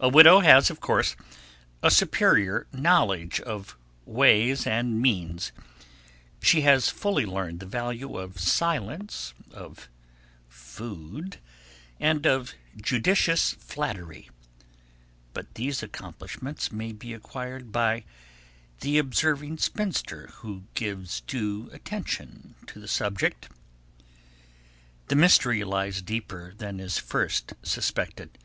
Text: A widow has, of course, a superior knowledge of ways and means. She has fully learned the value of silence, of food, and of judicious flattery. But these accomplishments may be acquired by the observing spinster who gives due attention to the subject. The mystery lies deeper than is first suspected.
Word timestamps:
A 0.00 0.08
widow 0.08 0.40
has, 0.40 0.70
of 0.70 0.80
course, 0.80 1.14
a 1.80 1.88
superior 1.88 2.66
knowledge 2.72 3.38
of 3.40 3.78
ways 4.04 4.66
and 4.66 5.00
means. 5.00 5.52
She 6.42 6.62
has 6.62 6.88
fully 6.90 7.24
learned 7.24 7.60
the 7.60 7.66
value 7.66 8.18
of 8.18 8.40
silence, 8.40 9.34
of 9.52 9.88
food, 10.48 11.36
and 12.00 12.26
of 12.26 12.54
judicious 12.82 13.52
flattery. 13.52 14.30
But 15.32 15.54
these 15.54 15.80
accomplishments 15.80 16.72
may 16.72 16.90
be 16.90 17.14
acquired 17.14 17.70
by 17.70 18.04
the 18.80 18.98
observing 18.98 19.58
spinster 19.58 20.26
who 20.38 20.64
gives 20.74 21.20
due 21.20 21.70
attention 21.70 22.56
to 22.66 22.80
the 22.80 22.88
subject. 22.88 23.48
The 25.06 25.14
mystery 25.14 25.62
lies 25.62 26.02
deeper 26.02 26.52
than 26.58 26.80
is 26.80 26.98
first 26.98 27.52
suspected. 27.62 28.38